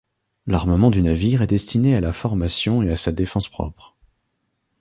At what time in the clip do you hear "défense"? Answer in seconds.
3.11-3.49